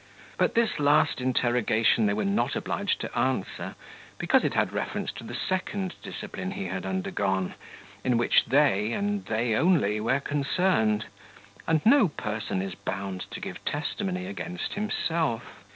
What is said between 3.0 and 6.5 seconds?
to answer, because it had reference to the second discipline